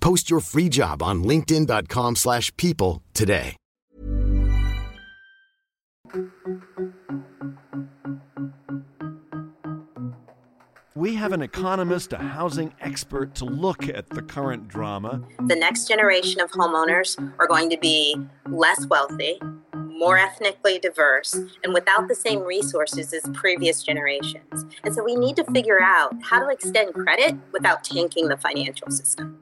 [0.00, 3.56] Post your free job on linkedin.com/people slash people today.
[10.94, 15.22] We have an economist, a housing expert to look at the current drama.
[15.46, 18.16] The next generation of homeowners are going to be
[18.50, 19.40] less wealthy,
[19.74, 21.32] more ethnically diverse,
[21.64, 24.66] and without the same resources as previous generations.
[24.84, 28.90] And so we need to figure out how to extend credit without tanking the financial
[28.90, 29.38] system.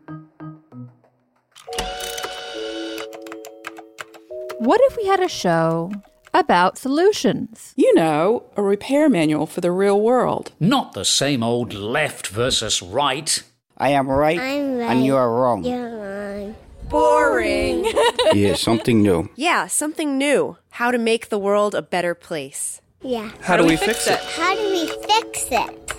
[4.59, 5.93] What if we had a show
[6.35, 7.75] about solutions?
[7.77, 10.51] You know, a repair manual for the real world.
[10.59, 13.41] Not the same old left versus right.
[13.77, 14.91] I am right, I'm right.
[14.91, 15.63] and you are wrong.
[15.65, 16.57] You're wrong.
[16.89, 17.87] Boring.
[18.33, 19.31] yeah, something new.
[19.37, 20.57] yeah, something new.
[20.71, 22.81] How to make the world a better place.
[23.01, 23.31] Yeah.
[23.43, 24.19] How, do we fix it?
[24.19, 25.93] How do we fix it?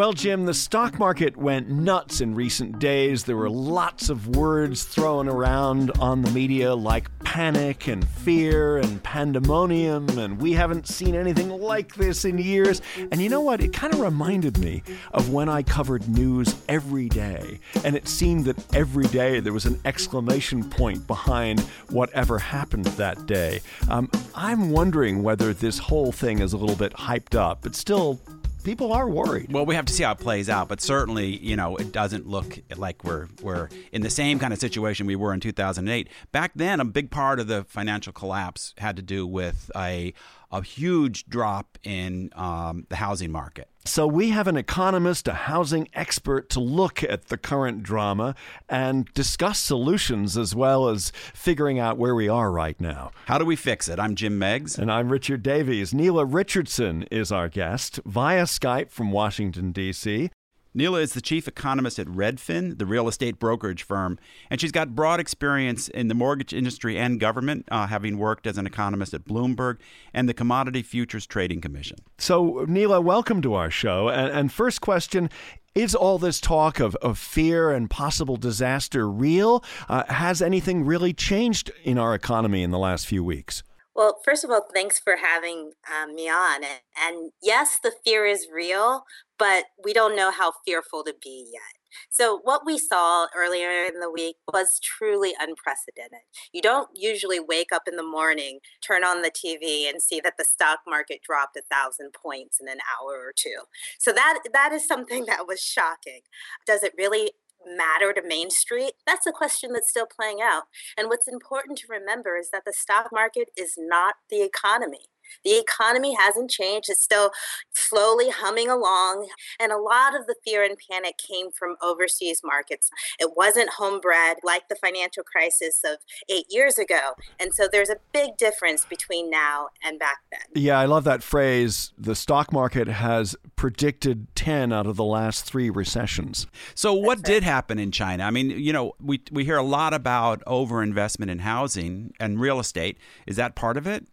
[0.00, 3.24] Well, Jim, the stock market went nuts in recent days.
[3.24, 9.02] There were lots of words thrown around on the media like panic and fear and
[9.02, 12.80] pandemonium, and we haven't seen anything like this in years.
[12.96, 13.60] And you know what?
[13.60, 18.46] It kind of reminded me of when I covered news every day, and it seemed
[18.46, 23.60] that every day there was an exclamation point behind whatever happened that day.
[23.90, 28.18] Um, I'm wondering whether this whole thing is a little bit hyped up, but still
[28.62, 29.52] people are worried.
[29.52, 32.26] Well, we have to see how it plays out, but certainly, you know, it doesn't
[32.26, 36.08] look like we're we're in the same kind of situation we were in 2008.
[36.32, 40.14] Back then, a big part of the financial collapse had to do with a
[40.50, 43.68] a huge drop in um, the housing market.
[43.86, 48.34] So, we have an economist, a housing expert to look at the current drama
[48.68, 53.10] and discuss solutions as well as figuring out where we are right now.
[53.24, 53.98] How do we fix it?
[53.98, 54.78] I'm Jim Meigs.
[54.78, 55.94] And I'm Richard Davies.
[55.94, 60.30] Nela Richardson is our guest via Skype from Washington, D.C.
[60.76, 64.18] Nela is the chief economist at Redfin, the real estate brokerage firm,
[64.50, 68.56] and she's got broad experience in the mortgage industry and government, uh, having worked as
[68.56, 69.78] an economist at Bloomberg
[70.14, 71.98] and the Commodity Futures Trading Commission.
[72.18, 74.08] So, Nela, welcome to our show.
[74.08, 75.28] And, and first question
[75.74, 79.64] is all this talk of, of fear and possible disaster real?
[79.88, 83.62] Uh, has anything really changed in our economy in the last few weeks?
[83.94, 86.62] Well, first of all, thanks for having um, me on.
[86.64, 89.02] And, and yes, the fear is real,
[89.38, 91.62] but we don't know how fearful to be yet.
[92.08, 96.20] So, what we saw earlier in the week was truly unprecedented.
[96.52, 100.34] You don't usually wake up in the morning, turn on the TV, and see that
[100.38, 103.56] the stock market dropped a thousand points in an hour or two.
[103.98, 106.20] So, that, that is something that was shocking.
[106.64, 107.32] Does it really
[107.66, 108.94] matter to Main Street?
[109.06, 110.64] That's a question that's still playing out.
[110.96, 115.09] And what's important to remember is that the stock market is not the economy.
[115.44, 116.88] The economy hasn't changed.
[116.90, 117.30] It's still
[117.72, 119.28] slowly humming along.
[119.58, 122.90] And a lot of the fear and panic came from overseas markets.
[123.18, 125.98] It wasn't homebred like the financial crisis of
[126.28, 127.14] eight years ago.
[127.38, 130.40] And so there's a big difference between now and back then.
[130.54, 131.92] Yeah, I love that phrase.
[131.98, 136.46] The stock market has predicted 10 out of the last three recessions.
[136.74, 137.24] So, what right.
[137.24, 138.24] did happen in China?
[138.24, 142.58] I mean, you know, we, we hear a lot about overinvestment in housing and real
[142.60, 142.98] estate.
[143.26, 144.06] Is that part of it?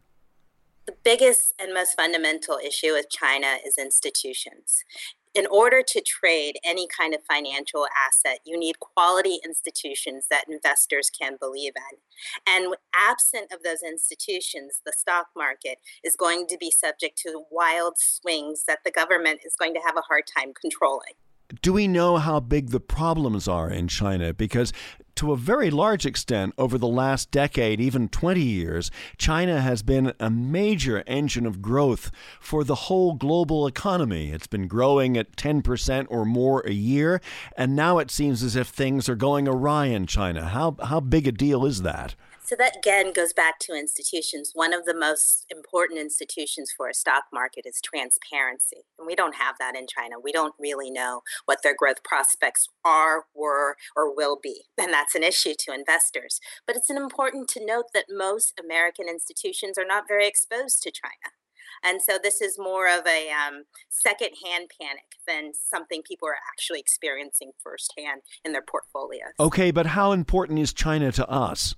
[0.88, 4.86] The biggest and most fundamental issue with China is institutions.
[5.36, 11.10] In order to trade any kind of financial asset, you need quality institutions that investors
[11.10, 11.98] can believe in.
[12.48, 17.98] And absent of those institutions, the stock market is going to be subject to wild
[17.98, 21.16] swings that the government is going to have a hard time controlling
[21.62, 24.34] do we know how big the problems are in China?
[24.34, 24.74] Because
[25.18, 30.14] to a very large extent, over the last decade, even 20 years, China has been
[30.20, 34.32] a major engine of growth for the whole global economy.
[34.32, 37.20] It's been growing at 10% or more a year,
[37.58, 40.48] and now it seems as if things are going awry in China.
[40.48, 42.16] How, how big a deal is that?
[42.48, 44.52] So that again goes back to institutions.
[44.54, 48.86] One of the most important institutions for a stock market is transparency.
[48.98, 50.16] And we don't have that in China.
[50.24, 54.64] We don't really know what their growth prospects are, were, or will be.
[54.80, 56.40] And that's an issue to investors.
[56.66, 61.34] But it's important to note that most American institutions are not very exposed to China.
[61.84, 66.80] And so this is more of a um, secondhand panic than something people are actually
[66.80, 69.34] experiencing firsthand in their portfolios.
[69.38, 71.76] Okay, but how important is China to us?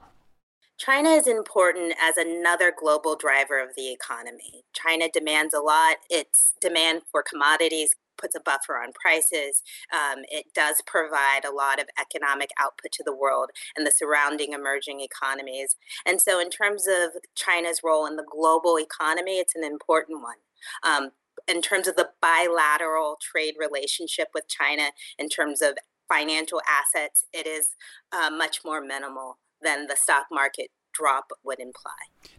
[0.80, 4.64] China is important as another global driver of the economy.
[4.74, 5.98] China demands a lot.
[6.10, 9.62] Its demand for commodities puts a buffer on prices.
[9.94, 14.54] Um, it does provide a lot of economic output to the world and the surrounding
[14.54, 15.76] emerging economies.
[16.06, 20.38] And so, in terms of China's role in the global economy, it's an important one.
[20.84, 21.12] Um,
[21.46, 25.78] in terms of the bilateral trade relationship with China, in terms of
[26.08, 27.76] financial assets, it is
[28.14, 31.92] uh, much more minimal than the stock market drop would imply.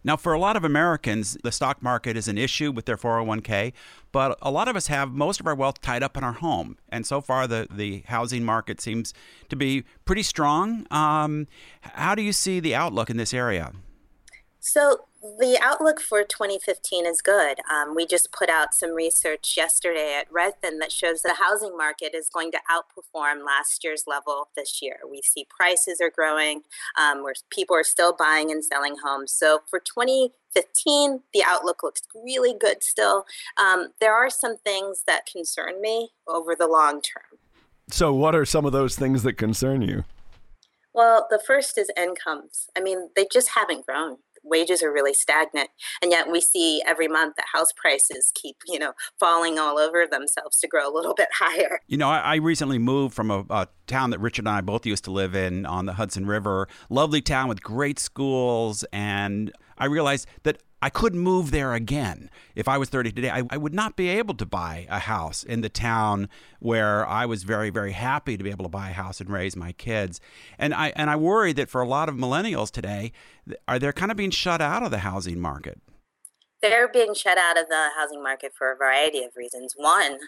[0.03, 3.73] Now, for a lot of Americans, the stock market is an issue with their 401k,
[4.11, 6.77] but a lot of us have most of our wealth tied up in our home.
[6.89, 9.13] And so far, the, the housing market seems
[9.49, 10.85] to be pretty strong.
[10.91, 11.47] Um,
[11.81, 13.73] how do you see the outlook in this area?
[14.59, 17.59] So, the outlook for 2015 is good.
[17.71, 22.15] Um, we just put out some research yesterday at Redfin that shows the housing market
[22.15, 24.97] is going to outperform last year's level this year.
[25.09, 26.63] We see prices are growing,
[26.99, 29.31] um, where people are still buying and selling homes.
[29.31, 33.25] So for 2015, the outlook looks really good still.
[33.57, 37.37] Um, there are some things that concern me over the long term.
[37.89, 40.05] So, what are some of those things that concern you?
[40.93, 42.69] Well, the first is incomes.
[42.75, 45.69] I mean, they just haven't grown wages are really stagnant
[46.01, 50.05] and yet we see every month that house prices keep you know falling all over
[50.09, 51.79] themselves to grow a little bit higher.
[51.87, 54.85] You know i, I recently moved from a, a, town that richard and i both
[54.85, 59.85] used to live in on the hudson river lovely town with great schools and i
[59.85, 62.29] realized that I couldn't move there again.
[62.55, 65.43] If I was 30 today, I, I, would not be able to buy a house
[65.43, 66.27] in the town
[66.59, 69.55] where I was very, very happy to be able to buy a house and raise
[69.55, 70.19] my kids.
[70.57, 73.11] And I and I worry that for a lot of millennials today,
[73.67, 75.79] are they kind of being shut out of the housing market?
[76.61, 79.73] They're being shut out of the housing market for a variety of reasons.
[79.75, 80.19] One,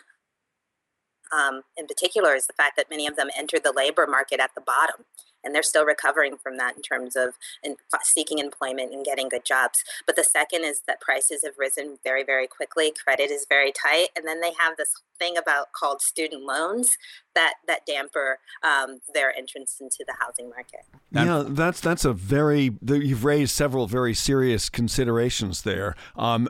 [1.32, 4.52] um, in particular, is the fact that many of them entered the labor market at
[4.56, 5.06] the bottom
[5.44, 9.46] and they're still recovering from that in terms of in, seeking employment and getting good
[9.46, 9.84] jobs.
[10.06, 12.92] But the second is that prices have risen very, very quickly.
[12.92, 16.98] Credit is very tight, and then they have this thing about called student loans
[17.36, 20.82] that that damper um, their entrance into the housing market.
[21.12, 25.96] Yeah, that's that's a very you've raised several very serious considerations there.
[26.16, 26.50] Um,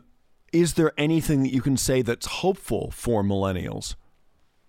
[0.52, 3.96] is there anything that you can say that's hopeful for millennials?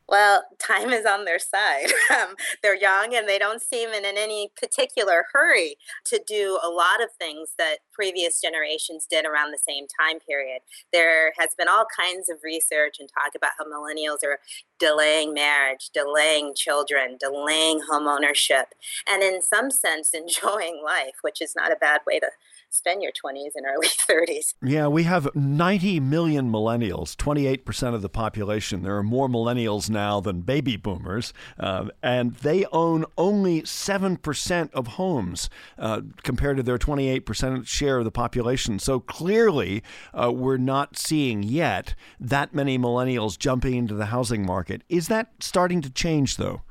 [0.08, 1.86] Well, time is on their side.
[2.14, 6.68] Um, they're young and they don't seem in, in any particular hurry to do a
[6.68, 10.60] lot of things that previous generations did around the same time period.
[10.92, 14.38] There has been all kinds of research and talk about how millennials are
[14.78, 18.68] delaying marriage, delaying children, delaying home ownership,
[19.08, 22.28] and in some sense, enjoying life, which is not a bad way to
[22.74, 24.54] spend your 20s and early 30s.
[24.62, 28.82] Yeah, we have 90 million millennials, 28% of the population.
[28.82, 34.86] There are more millennials now than baby boomers, uh, and they own only 7% of
[34.88, 38.78] homes uh, compared to their 28% share of the population.
[38.78, 44.82] So clearly, uh, we're not seeing yet that many millennials jumping into the housing market.
[44.88, 46.62] Is that starting to change, though?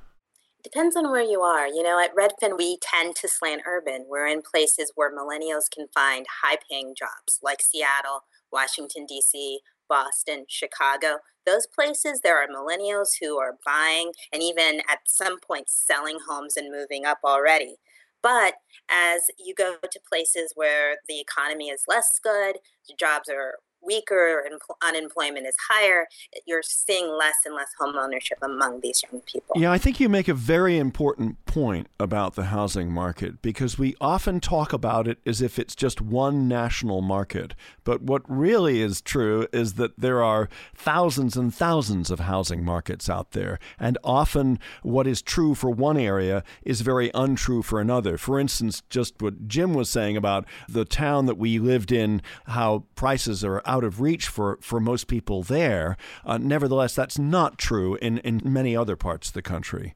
[0.63, 1.67] Depends on where you are.
[1.67, 4.05] You know, at Redfin, we tend to slant urban.
[4.07, 10.45] We're in places where millennials can find high paying jobs like Seattle, Washington, D.C., Boston,
[10.47, 11.17] Chicago.
[11.45, 16.55] Those places, there are millennials who are buying and even at some point selling homes
[16.55, 17.75] and moving up already.
[18.21, 18.55] But
[18.89, 22.55] as you go to places where the economy is less good,
[22.87, 26.07] the jobs are weaker and unemployment is higher,
[26.45, 29.55] you're seeing less and less home ownership among these young people.
[29.55, 33.95] Yeah, I think you make a very important point about the housing market because we
[34.01, 37.53] often talk about it as if it's just one national market.
[37.83, 43.07] But what really is true is that there are thousands and thousands of housing markets
[43.07, 43.59] out there.
[43.79, 48.17] And often what is true for one area is very untrue for another.
[48.17, 52.85] For instance, just what Jim was saying about the town that we lived in, how
[52.95, 55.97] prices are out of reach for, for most people there.
[56.25, 59.93] Uh, nevertheless, that's not true in, in many other parts of the country.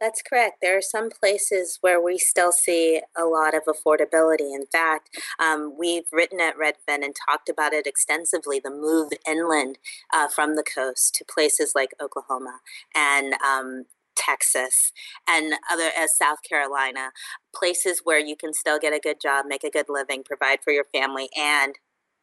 [0.00, 0.58] That's correct.
[0.60, 4.54] There are some places where we still see a lot of affordability.
[4.54, 9.78] In fact, um, we've written at Redfin and talked about it extensively the move inland
[10.12, 12.60] uh, from the coast to places like Oklahoma
[12.94, 13.84] and um,
[14.14, 14.92] Texas
[15.26, 17.10] and other as South Carolina,
[17.54, 20.72] places where you can still get a good job, make a good living, provide for
[20.72, 21.74] your family, and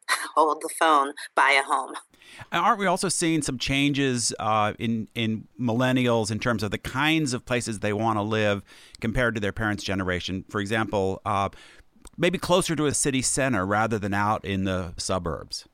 [0.34, 1.94] hold the phone, buy a home.
[2.52, 7.32] Aren't we also seeing some changes uh, in in millennials in terms of the kinds
[7.32, 8.62] of places they want to live
[9.00, 10.44] compared to their parents' generation?
[10.48, 11.50] For example, uh,
[12.16, 15.66] maybe closer to a city center rather than out in the suburbs.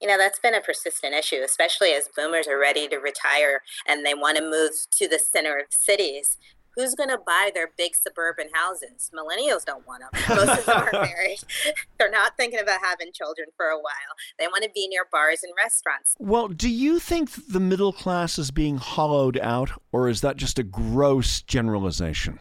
[0.00, 4.04] You know, that's been a persistent issue, especially as boomers are ready to retire and
[4.04, 6.36] they want to move to the center of cities
[6.76, 9.10] who's going to buy their big suburban houses?
[9.14, 10.36] Millennials don't want them.
[10.36, 11.38] Most of them are married.
[11.98, 14.14] They're not thinking about having children for a while.
[14.38, 16.14] They want to be near bars and restaurants.
[16.18, 20.58] Well, do you think the middle class is being hollowed out, or is that just
[20.58, 22.40] a gross generalization?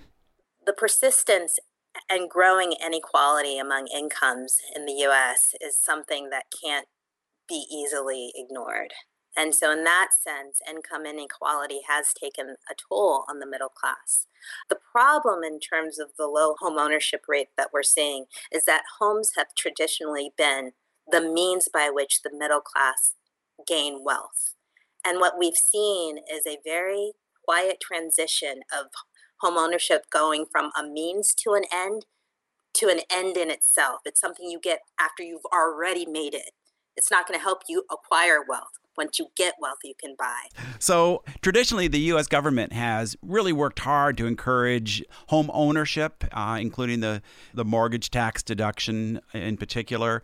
[0.65, 1.59] The persistence
[2.09, 6.87] and growing inequality among incomes in the US is something that can't
[7.47, 8.93] be easily ignored.
[9.35, 14.27] And so, in that sense, income inequality has taken a toll on the middle class.
[14.69, 18.83] The problem in terms of the low home ownership rate that we're seeing is that
[18.99, 20.71] homes have traditionally been
[21.11, 23.13] the means by which the middle class
[23.67, 24.53] gain wealth.
[25.05, 27.13] And what we've seen is a very
[27.43, 28.87] quiet transition of
[29.41, 32.05] home ownership going from a means to an end
[32.75, 33.99] to an end in itself.
[34.03, 36.51] It's something you get after you've already made it.
[36.97, 40.41] It's not going to help you acquire wealth once you get wealth, you can buy.
[40.79, 42.27] So, traditionally, the U.S.
[42.27, 47.21] government has really worked hard to encourage home ownership, uh, including the,
[47.53, 50.21] the mortgage tax deduction in particular.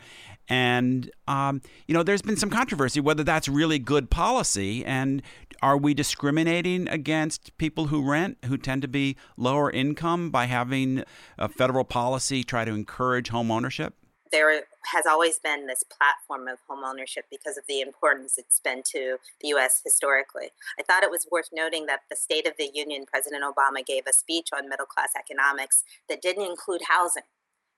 [0.49, 4.83] And, um, you know, there's been some controversy whether that's really good policy.
[4.83, 5.21] And
[5.61, 11.03] are we discriminating against people who rent, who tend to be lower income, by having
[11.37, 13.93] a federal policy try to encourage home ownership?
[14.31, 18.81] There has always been this platform of home ownership because of the importance it's been
[18.91, 20.49] to the US historically.
[20.79, 24.03] I thought it was worth noting that the State of the Union, President Obama gave
[24.07, 27.23] a speech on middle class economics that didn't include housing.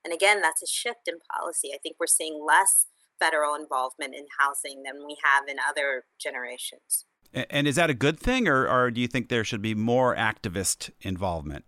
[0.03, 1.71] And again, that's a shift in policy.
[1.73, 2.87] I think we're seeing less
[3.19, 7.05] federal involvement in housing than we have in other generations.
[7.33, 10.15] And is that a good thing, or, or do you think there should be more
[10.15, 11.63] activist involvement?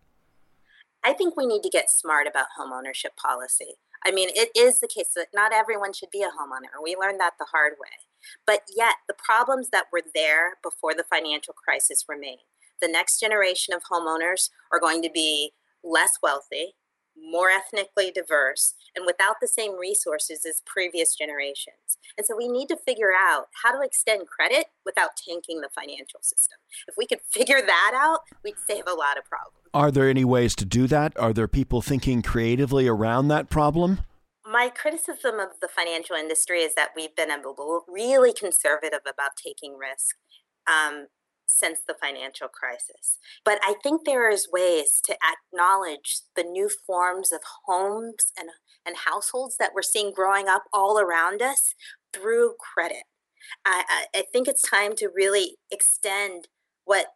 [1.03, 3.75] I think we need to get smart about home ownership policy.
[4.05, 6.83] I mean, it is the case that not everyone should be a homeowner.
[6.83, 7.87] We learned that the hard way.
[8.45, 12.37] But yet, the problems that were there before the financial crisis remain.
[12.81, 15.51] The next generation of homeowners are going to be
[15.83, 16.75] less wealthy,
[17.17, 21.97] more ethnically diverse, and without the same resources as previous generations.
[22.17, 26.19] And so we need to figure out how to extend credit without tanking the financial
[26.21, 26.57] system.
[26.87, 29.57] If we could figure that out, we'd save a lot of problems.
[29.73, 31.17] Are there any ways to do that?
[31.17, 34.01] Are there people thinking creatively around that problem?
[34.45, 37.31] My criticism of the financial industry is that we've been
[37.87, 40.15] really conservative about taking risk.
[40.67, 41.07] Um,
[41.45, 43.19] since the financial crisis.
[43.43, 48.49] But I think there is ways to acknowledge the new forms of homes and,
[48.85, 51.75] and households that we're seeing growing up all around us
[52.13, 53.03] through credit.
[53.65, 56.47] I, I think it's time to really extend
[56.85, 57.07] what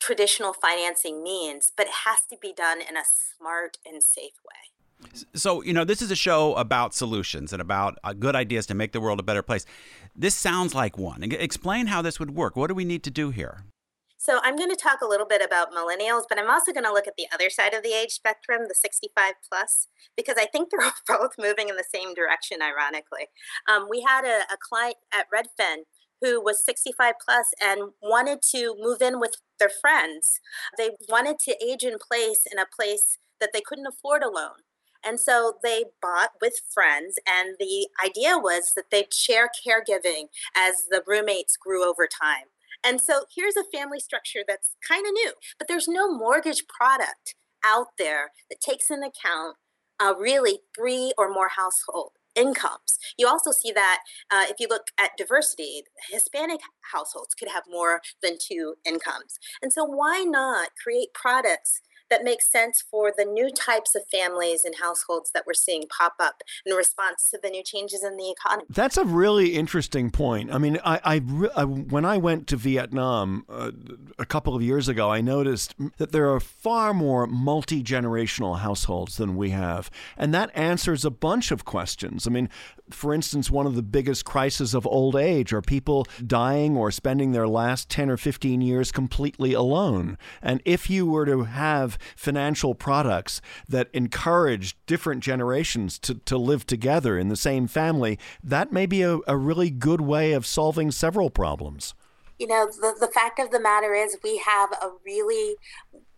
[0.00, 5.20] traditional financing means, but it has to be done in a smart and safe way.
[5.34, 8.74] So, you know, this is a show about solutions and about uh, good ideas to
[8.74, 9.66] make the world a better place.
[10.14, 11.22] This sounds like one.
[11.22, 12.56] Explain how this would work.
[12.56, 13.64] What do we need to do here?
[14.26, 16.92] So I'm going to talk a little bit about millennials, but I'm also going to
[16.92, 20.68] look at the other side of the age spectrum, the 65 plus, because I think
[20.68, 23.28] they're both moving in the same direction, ironically.
[23.70, 25.82] Um, we had a, a client at Redfin
[26.20, 30.40] who was 65 plus and wanted to move in with their friends.
[30.76, 34.66] They wanted to age in place in a place that they couldn't afford alone.
[35.04, 40.88] And so they bought with friends, and the idea was that they'd share caregiving as
[40.90, 42.46] the roommates grew over time.
[42.84, 47.34] And so here's a family structure that's kind of new, but there's no mortgage product
[47.64, 49.56] out there that takes into account
[49.98, 52.98] uh, really three or more household incomes.
[53.18, 56.60] You also see that uh, if you look at diversity, Hispanic
[56.92, 59.38] households could have more than two incomes.
[59.62, 61.80] And so, why not create products
[62.10, 66.14] that makes sense for the new types of families and households that we're seeing pop
[66.20, 68.66] up in response to the new changes in the economy.
[68.68, 70.52] That's a really interesting point.
[70.52, 71.20] I mean, I, I,
[71.56, 73.72] I when I went to Vietnam uh,
[74.18, 79.16] a couple of years ago, I noticed that there are far more multi generational households
[79.16, 82.26] than we have, and that answers a bunch of questions.
[82.26, 82.48] I mean,
[82.90, 87.32] for instance, one of the biggest crises of old age are people dying or spending
[87.32, 90.16] their last 10 or 15 years completely alone.
[90.40, 96.66] And if you were to have financial products that encourage different generations to, to live
[96.66, 100.90] together in the same family, that may be a, a really good way of solving
[100.90, 101.94] several problems.
[102.38, 105.56] You know, the, the fact of the matter is, we have a really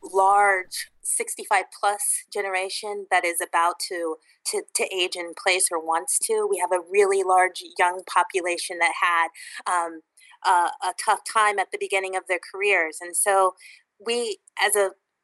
[0.02, 4.16] large 65 plus generation that is about to,
[4.46, 6.46] to, to age in place or wants to.
[6.50, 9.28] We have a really large young population that had
[9.72, 10.00] um,
[10.44, 12.98] uh, a tough time at the beginning of their careers.
[13.00, 13.54] And so
[14.04, 14.90] we, as a,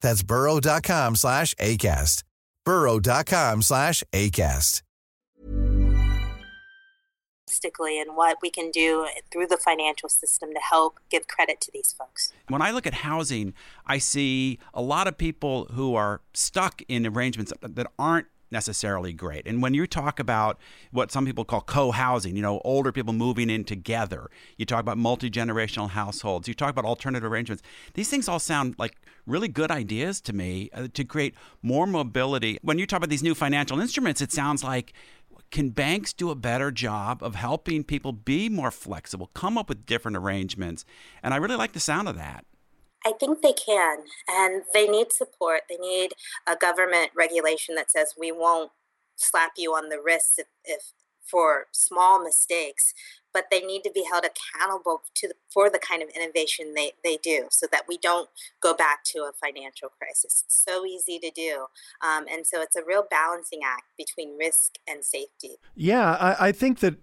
[0.00, 2.22] That's burrow.com slash ACAST.
[2.64, 4.82] burrow.com slash ACAST.
[7.80, 11.94] And what we can do through the financial system to help give credit to these
[11.96, 12.32] folks.
[12.48, 13.54] When I look at housing,
[13.86, 19.46] I see a lot of people who are stuck in arrangements that aren't necessarily great.
[19.46, 20.58] And when you talk about
[20.90, 24.98] what some people call co-housing, you know, older people moving in together, you talk about
[24.98, 27.62] multi-generational households, you talk about alternative arrangements.
[27.94, 32.58] These things all sound like really good ideas to me uh, to create more mobility.
[32.62, 34.92] When you talk about these new financial instruments, it sounds like
[35.50, 39.86] can banks do a better job of helping people be more flexible, come up with
[39.86, 40.84] different arrangements?
[41.22, 42.44] And I really like the sound of that.
[43.06, 45.62] I think they can, and they need support.
[45.68, 46.12] They need
[46.46, 48.70] a government regulation that says we won't
[49.16, 50.82] slap you on the wrist if, if
[51.28, 52.94] for small mistakes,
[53.32, 56.92] but they need to be held accountable to the, for the kind of innovation they,
[57.04, 58.28] they do so that we don't
[58.60, 60.44] go back to a financial crisis.
[60.46, 61.66] It's so easy to do.
[62.02, 65.56] Um, and so it's a real balancing act between risk and safety.
[65.74, 66.96] Yeah, I, I think that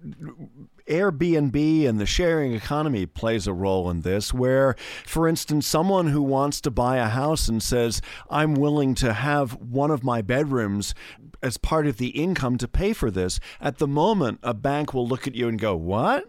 [0.88, 6.22] Airbnb and the sharing economy plays a role in this, where, for instance, someone who
[6.22, 10.94] wants to buy a house and says, I'm willing to have one of my bedrooms
[11.42, 15.08] as part of the income to pay for this, at the moment, a bank will
[15.08, 16.26] look at you and go, What?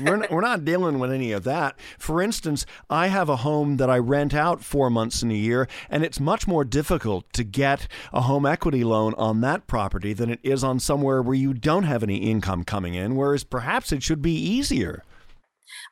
[0.00, 1.78] We're, not, we're not dealing with any of that.
[1.98, 5.68] For instance, I have a home that I rent out four months in a year,
[5.90, 10.30] and it's much more difficult to get a home equity loan on that property than
[10.30, 14.02] it is on somewhere where you don't have any income coming in, whereas perhaps it
[14.02, 15.04] should be easier.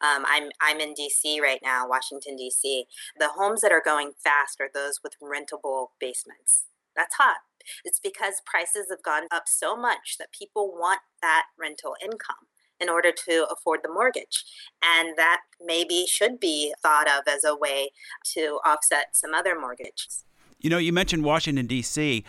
[0.02, 1.40] Um, I'm I'm in D.C.
[1.40, 2.84] right now, Washington D.C.
[3.18, 6.64] The homes that are going fast are those with rentable basements.
[6.94, 7.38] That's hot.
[7.84, 12.49] It's because prices have gone up so much that people want that rental income
[12.80, 14.44] in order to afford the mortgage.
[14.82, 17.90] And that maybe should be thought of as a way
[18.34, 20.24] to offset some other mortgages.
[20.60, 22.24] You know, you mentioned Washington, D.C.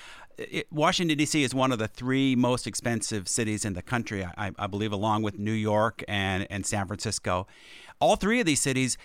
[0.71, 1.43] Washington, D.C.
[1.43, 5.23] is one of the three most expensive cities in the country, I, I believe, along
[5.23, 7.47] with New York and, and San Francisco.
[7.99, 8.97] All three of these cities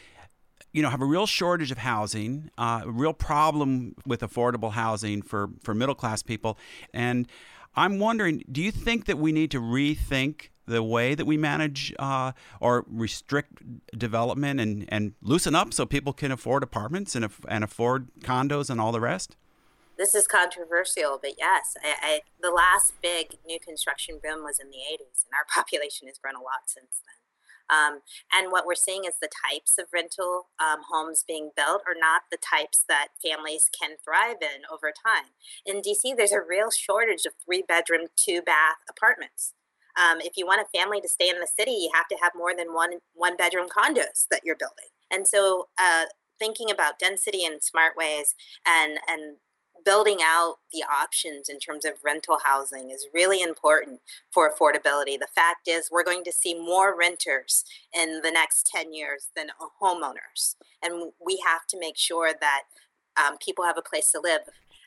[0.73, 5.23] you know, have a real shortage of housing, uh, a real problem with affordable housing
[5.23, 6.59] for, for middle class people.
[6.93, 7.27] And
[7.75, 11.95] I'm wondering, do you think that we need to rethink the way that we manage
[11.99, 13.63] uh, or restrict
[13.99, 18.81] development and, and loosen up so people can afford apartments and, and afford condos and
[18.81, 19.37] all the rest?
[19.97, 24.69] This is controversial, but yes, I, I, the last big new construction boom was in
[24.69, 27.17] the 80s, and our population has grown a lot since then.
[27.69, 28.01] Um,
[28.33, 32.23] and what we're seeing is the types of rental um, homes being built are not
[32.31, 35.35] the types that families can thrive in over time.
[35.65, 39.55] In DC, there's a real shortage of three bedroom, two bath apartments.
[39.97, 42.33] Um, if you want a family to stay in the city, you have to have
[42.37, 44.91] more than one one bedroom condos that you're building.
[45.11, 46.05] And so uh,
[46.39, 48.35] thinking about density in smart ways
[48.67, 49.37] and and
[49.87, 54.01] building out the options in terms of rental housing is really important
[54.35, 55.17] for affordability.
[55.17, 59.47] The fact is, we're going to see more renters in the next 10 years than
[59.81, 60.57] homeowners.
[60.83, 62.63] And we have to make sure that
[63.17, 64.41] um, people have a place to live.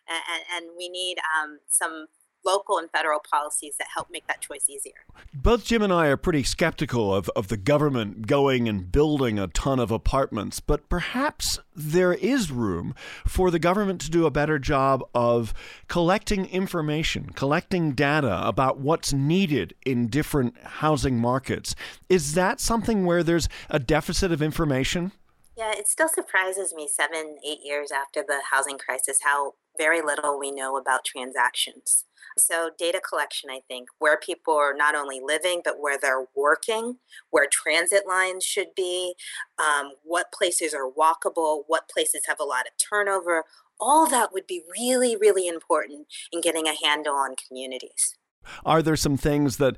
[0.10, 2.08] And, and we need um, some
[2.45, 5.06] local and federal policies that help make that choice easier.
[5.34, 9.47] Both Jim and I are pretty skeptical of, of the government going and building a
[9.47, 14.60] ton of apartments, but perhaps there is room for the government to do a better
[14.60, 15.54] job of
[15.88, 21.75] collecting information, collecting data about what's needed in different housing markets.
[22.08, 25.12] Is that something where there's a deficit of information?
[25.58, 30.39] Yeah, it still surprises me seven, eight years after the housing crisis how very little
[30.39, 32.06] we know about transactions.
[32.38, 36.98] So, data collection, I think, where people are not only living, but where they're working,
[37.30, 39.13] where transit lines should be,
[39.58, 43.44] um, what places are walkable, what places have a lot of turnover,
[43.80, 48.18] all that would be really, really important in getting a handle on communities.
[48.65, 49.76] Are there some things that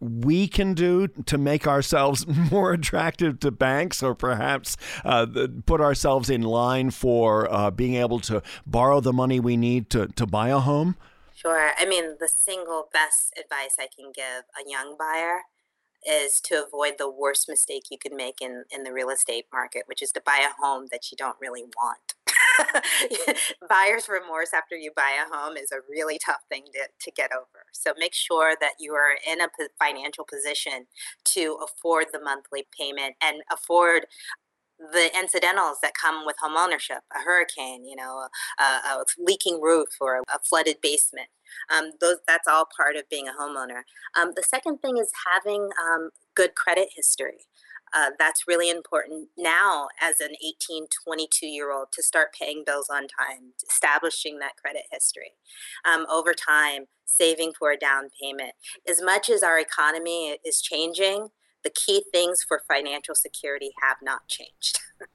[0.00, 5.26] we can do to make ourselves more attractive to banks or perhaps uh,
[5.66, 10.08] put ourselves in line for uh, being able to borrow the money we need to,
[10.08, 10.96] to buy a home?
[11.44, 11.72] Sure.
[11.78, 15.40] I mean, the single best advice I can give a young buyer
[16.06, 19.84] is to avoid the worst mistake you can make in, in the real estate market,
[19.86, 22.14] which is to buy a home that you don't really want.
[23.68, 27.32] Buyer's remorse after you buy a home is a really tough thing to, to get
[27.32, 27.66] over.
[27.72, 30.86] So make sure that you are in a financial position
[31.34, 34.06] to afford the monthly payment and afford
[34.92, 38.26] the incidentals that come with home ownership a hurricane you know
[38.58, 41.28] a, a leaking roof or a flooded basement
[41.70, 43.82] um, those that's all part of being a homeowner.
[44.18, 47.46] Um, the second thing is having um, good credit history.
[47.96, 52.88] Uh, that's really important now as an 18 22 year old to start paying bills
[52.90, 55.32] on time establishing that credit history.
[55.84, 58.52] Um, over time saving for a down payment.
[58.88, 61.28] As much as our economy is changing
[61.64, 64.78] the key things for financial security have not changed.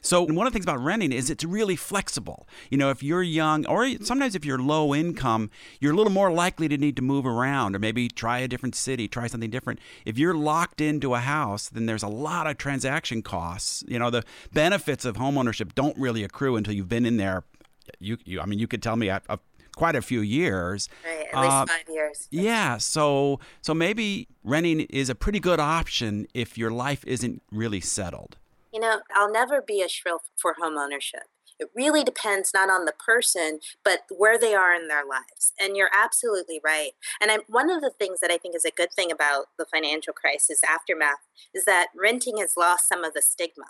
[0.00, 2.46] So one of the things about renting is it's really flexible.
[2.70, 6.32] You know, if you're young or sometimes if you're low income, you're a little more
[6.32, 9.80] likely to need to move around or maybe try a different city, try something different.
[10.04, 13.84] If you're locked into a house, then there's a lot of transaction costs.
[13.86, 17.44] You know, the benefits of homeownership don't really accrue until you've been in there
[17.98, 19.38] you, you I mean, you could tell me a, a
[19.76, 20.88] quite a few years.
[21.04, 22.28] Right, at least uh, five years.
[22.30, 27.80] Yeah, so so maybe renting is a pretty good option if your life isn't really
[27.80, 28.36] settled.
[28.72, 31.24] You know, I'll never be a shrill for home ownership.
[31.58, 35.52] It really depends not on the person, but where they are in their lives.
[35.60, 36.92] And you're absolutely right.
[37.20, 39.66] And I'm, one of the things that I think is a good thing about the
[39.72, 41.20] financial crisis aftermath
[41.54, 43.66] is that renting has lost some of the stigma.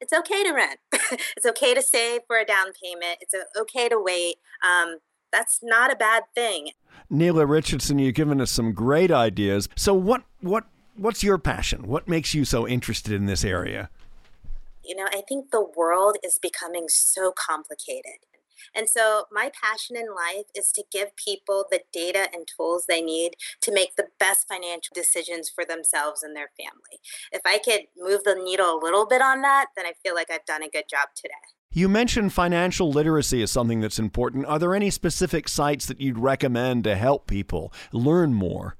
[0.00, 0.78] It's okay to rent.
[1.36, 3.18] it's okay to save for a down payment.
[3.20, 4.36] It's okay to wait.
[4.64, 4.98] Um,
[5.32, 6.70] that's not a bad thing.
[7.10, 9.68] Nela Richardson, you've given us some great ideas.
[9.76, 10.64] So what what
[10.96, 11.86] what's your passion?
[11.86, 13.90] What makes you so interested in this area?
[14.84, 18.18] You know, I think the world is becoming so complicated.
[18.74, 23.00] And so, my passion in life is to give people the data and tools they
[23.00, 27.00] need to make the best financial decisions for themselves and their family.
[27.32, 30.30] If I could move the needle a little bit on that, then I feel like
[30.30, 31.34] I've done a good job today.
[31.74, 34.44] You mentioned financial literacy is something that's important.
[34.44, 38.76] Are there any specific sites that you'd recommend to help people learn more?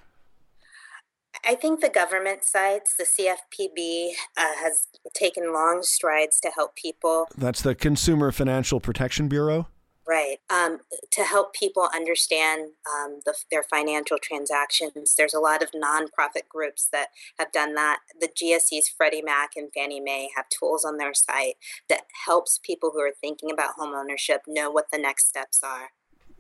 [1.45, 7.27] I think the government sites, the CFPB, uh, has taken long strides to help people.
[7.37, 9.67] That's the Consumer Financial Protection Bureau?
[10.07, 10.39] Right.
[10.51, 10.79] Um,
[11.13, 16.89] to help people understand um, the, their financial transactions, there's a lot of nonprofit groups
[16.93, 18.01] that have done that.
[18.21, 21.55] The GSEs, Freddie Mac and Fannie Mae, have tools on their site
[21.89, 25.91] that helps people who are thinking about home ownership know what the next steps are.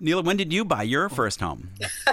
[0.02, 1.70] Nela, when did you buy your first home?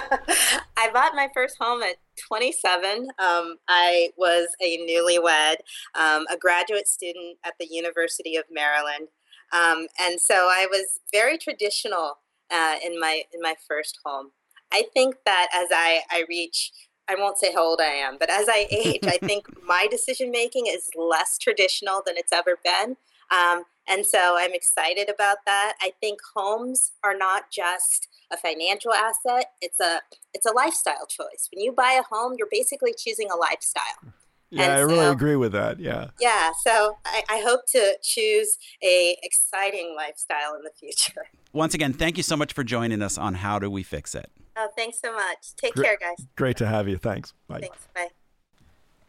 [0.76, 1.96] I bought my first home at
[2.28, 3.08] 27.
[3.18, 5.56] Um, I was a newlywed,
[5.96, 9.08] um, a graduate student at the University of Maryland.
[9.52, 12.18] Um, and so I was very traditional
[12.52, 14.30] uh, in my in my first home.
[14.72, 16.70] I think that as I, I reach,
[17.08, 20.30] I won't say how old I am, but as I age, I think my decision
[20.30, 22.96] making is less traditional than it's ever been.
[23.32, 25.74] Um, and so I'm excited about that.
[25.80, 30.00] I think homes are not just a financial asset; it's a
[30.32, 31.48] it's a lifestyle choice.
[31.52, 34.14] When you buy a home, you're basically choosing a lifestyle.
[34.50, 35.78] Yeah, and I really agree with that.
[35.78, 36.08] Yeah.
[36.20, 36.50] Yeah.
[36.64, 41.28] So I, I, hope to choose a exciting lifestyle in the future.
[41.52, 44.28] Once again, thank you so much for joining us on How Do We Fix It?
[44.56, 45.54] Oh, thanks so much.
[45.56, 46.26] Take care, guys.
[46.34, 46.96] Great to have you.
[46.96, 47.32] Thanks.
[47.46, 47.60] Bye.
[47.60, 47.86] Thanks.
[47.94, 48.08] Bye.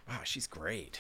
[0.08, 1.00] Wow, she's great.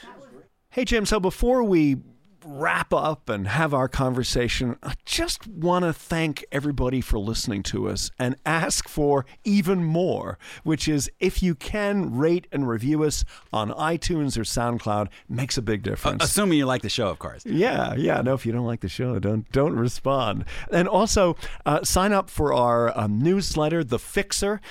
[0.72, 1.06] Hey, Jim.
[1.06, 1.98] So before we
[2.46, 7.90] wrap up and have our conversation, I just want to thank everybody for listening to
[7.90, 13.24] us and ask for even more, which is if you can rate and review us
[13.52, 16.24] on iTunes or SoundCloud, makes a big difference.
[16.24, 17.46] Uh, assuming you like the show, of course.
[17.46, 18.22] Yeah, yeah.
[18.22, 20.46] No, if you don't like the show, don't don't respond.
[20.72, 24.62] And also uh, sign up for our um, newsletter, The Fixer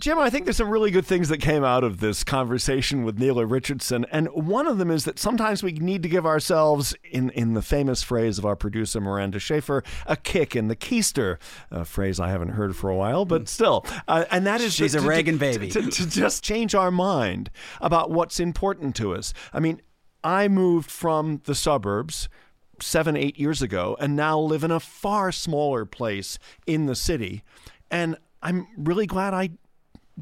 [0.00, 3.18] Jim, I think there's some really good things that came out of this conversation with
[3.18, 4.06] Nela Richardson.
[4.10, 7.60] And one of them is that sometimes we need to give ourselves, in, in the
[7.60, 11.36] famous phrase of our producer, Miranda Schaefer, a kick in the keister,
[11.70, 13.84] a phrase I haven't heard for a while, but still.
[14.08, 15.68] Uh, and that is She's to, a Reagan baby.
[15.68, 17.50] To, to, to just change our mind
[17.82, 19.34] about what's important to us.
[19.52, 19.82] I mean,
[20.24, 22.30] I moved from the suburbs
[22.80, 27.44] seven, eight years ago, and now live in a far smaller place in the city.
[27.90, 29.50] And I'm really glad I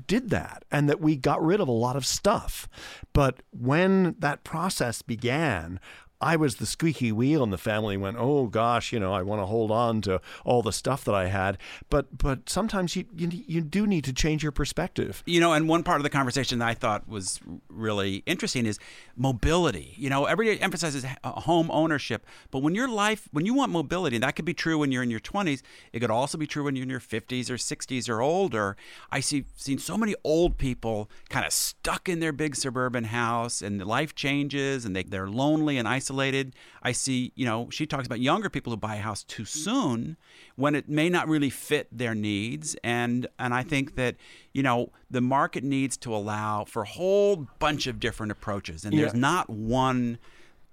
[0.06, 2.68] did that and that we got rid of a lot of stuff.
[3.12, 5.80] But when that process began,
[6.20, 9.40] I was the squeaky wheel and the family went, "Oh gosh, you know, I want
[9.40, 11.58] to hold on to all the stuff that I had."
[11.90, 15.22] But but sometimes you, you you do need to change your perspective.
[15.26, 18.80] You know, and one part of the conversation that I thought was really interesting is
[19.16, 19.94] mobility.
[19.96, 24.16] You know, everybody emphasizes uh, home ownership, but when your life when you want mobility,
[24.16, 26.64] and that could be true when you're in your 20s, it could also be true
[26.64, 28.76] when you're in your 50s or 60s or older.
[29.12, 33.62] I see seen so many old people kind of stuck in their big suburban house
[33.62, 36.54] and life changes and they they're lonely and isolated isolated.
[36.82, 40.16] I see, you know, she talks about younger people who buy a house too soon
[40.56, 42.76] when it may not really fit their needs.
[42.82, 44.16] And and I think that,
[44.52, 48.84] you know, the market needs to allow for a whole bunch of different approaches.
[48.84, 49.02] And yeah.
[49.02, 50.18] there's not one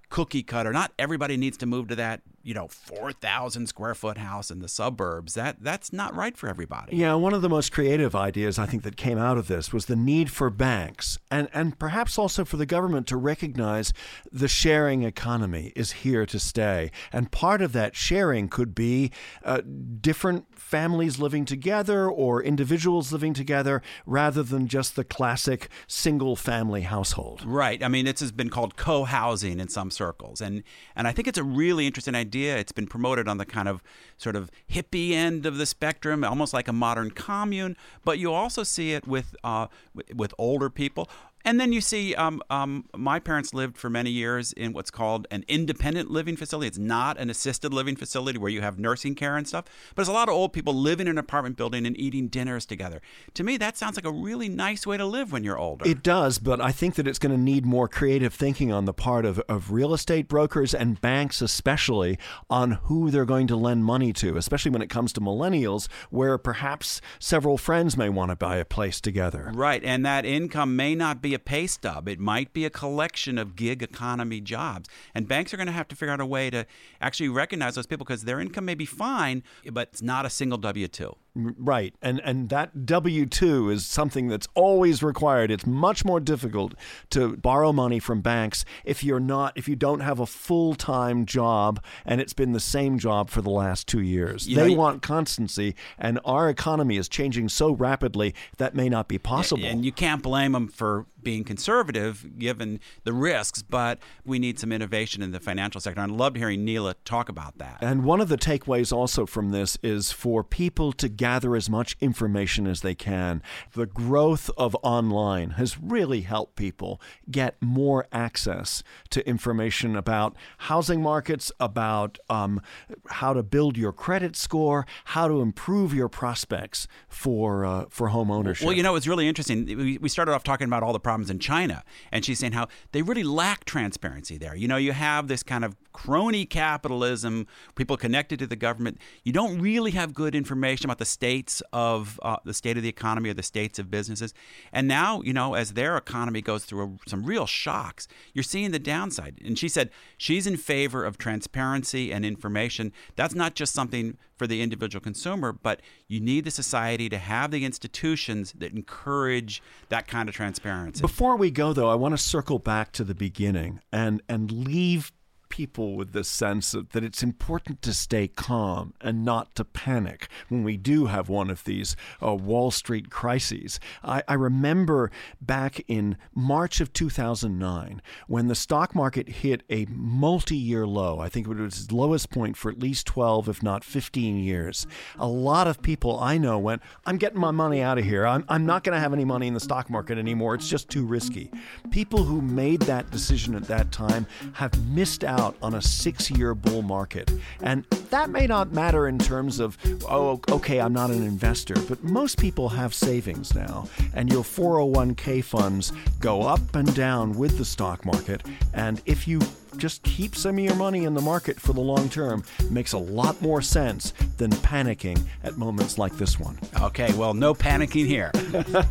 [0.08, 0.72] cookie cutter.
[0.72, 4.68] Not everybody needs to move to that you know, 4,000 square foot house in the
[4.68, 5.34] suburbs.
[5.34, 6.96] That that's not right for everybody.
[6.96, 9.86] Yeah, one of the most creative ideas I think that came out of this was
[9.86, 13.92] the need for banks and and perhaps also for the government to recognize
[14.30, 16.92] the sharing economy is here to stay.
[17.12, 19.10] And part of that sharing could be
[19.44, 19.62] uh,
[20.00, 26.82] different families living together or individuals living together rather than just the classic single family
[26.82, 27.44] household.
[27.44, 27.82] Right.
[27.82, 30.40] I mean, this has been called co-housing in some circles.
[30.40, 30.62] And
[30.94, 32.56] and I think it's a really interesting idea idea.
[32.58, 33.82] It's been promoted on the kind of
[34.16, 37.76] sort of hippie end of the spectrum, almost like a modern commune.
[38.04, 39.68] But you also see it with uh,
[40.14, 41.08] with older people.
[41.46, 45.28] And then you see, um, um, my parents lived for many years in what's called
[45.30, 46.66] an independent living facility.
[46.66, 50.08] It's not an assisted living facility where you have nursing care and stuff, but it's
[50.08, 53.00] a lot of old people living in an apartment building and eating dinners together.
[53.34, 55.88] To me, that sounds like a really nice way to live when you're older.
[55.88, 58.92] It does, but I think that it's going to need more creative thinking on the
[58.92, 62.18] part of, of real estate brokers and banks, especially
[62.50, 66.38] on who they're going to lend money to, especially when it comes to millennials, where
[66.38, 69.52] perhaps several friends may want to buy a place together.
[69.54, 72.08] Right, and that income may not be a pay stub.
[72.08, 74.88] It might be a collection of gig economy jobs.
[75.14, 76.66] And banks are going to have to figure out a way to
[77.00, 80.58] actually recognize those people because their income may be fine, but it's not a single
[80.58, 81.14] W 2.
[81.38, 81.94] Right.
[82.00, 85.50] And and that W2 is something that's always required.
[85.50, 86.72] It's much more difficult
[87.10, 91.84] to borrow money from banks if you're not if you don't have a full-time job
[92.06, 94.48] and it's been the same job for the last 2 years.
[94.48, 99.06] You they know, want constancy and our economy is changing so rapidly that may not
[99.06, 99.66] be possible.
[99.66, 104.70] And you can't blame them for being conservative given the risks, but we need some
[104.70, 106.00] innovation in the financial sector.
[106.00, 107.78] I'd love hearing Nela talk about that.
[107.80, 111.96] And one of the takeaways also from this is for people to gather as much
[112.00, 113.42] information as they can.
[113.74, 121.02] The growth of online has really helped people get more access to information about housing
[121.02, 122.60] markets, about um,
[123.08, 124.86] how to build your credit score,
[125.16, 128.64] how to improve your prospects for uh, for home ownership.
[128.64, 129.98] Well, you know, it's really interesting.
[130.00, 133.02] We started off talking about all the problems in China, and she's saying how they
[133.02, 134.54] really lack transparency there.
[134.54, 138.98] You know, you have this kind of crony capitalism, people connected to the government.
[139.24, 142.90] You don't really have good information about the states of uh, the state of the
[142.90, 144.34] economy or the states of businesses.
[144.70, 148.70] And now, you know, as their economy goes through a, some real shocks, you're seeing
[148.70, 149.38] the downside.
[149.42, 152.92] And she said she's in favor of transparency and information.
[153.16, 157.50] That's not just something for the individual consumer, but you need the society to have
[157.50, 161.00] the institutions that encourage that kind of transparency.
[161.00, 165.12] Before we go, though, I want to circle back to the beginning and and leave
[165.56, 170.28] people with this sense of, that it's important to stay calm and not to panic
[170.50, 173.80] when we do have one of these uh, Wall Street crises.
[174.04, 180.58] I, I remember back in March of 2009 when the stock market hit a multi
[180.58, 181.20] year low.
[181.20, 184.86] I think it was its lowest point for at least 12, if not 15 years.
[185.18, 188.26] A lot of people I know went, I'm getting my money out of here.
[188.26, 190.54] I'm, I'm not going to have any money in the stock market anymore.
[190.54, 191.50] It's just too risky.
[191.90, 196.30] People who made that decision at that time have missed out out on a six
[196.30, 197.30] year bull market.
[197.60, 199.78] And that may not matter in terms of,
[200.08, 203.88] oh, okay, I'm not an investor, but most people have savings now.
[204.14, 208.42] And your 401k funds go up and down with the stock market.
[208.74, 209.40] And if you
[209.76, 212.98] just keep some of your money in the market for the long term makes a
[212.98, 216.58] lot more sense than panicking at moments like this one.
[216.80, 218.30] Okay, well, no panicking here.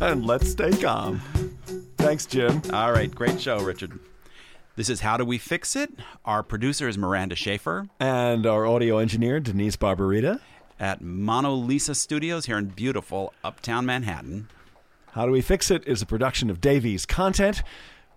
[0.14, 1.20] Let's stay calm.
[1.96, 2.62] Thanks, Jim.
[2.72, 3.98] All right, great show, Richard.
[4.76, 5.90] This is How Do We Fix It?
[6.26, 7.88] Our producer is Miranda Schaefer.
[7.98, 10.38] And our audio engineer, Denise Barbarita.
[10.78, 14.50] At Mono Lisa Studios here in beautiful uptown Manhattan.
[15.12, 17.62] How Do We Fix It is a production of Davies Content.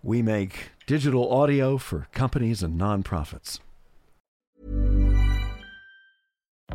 [0.03, 3.61] We make digital audio for companies and nonprofits.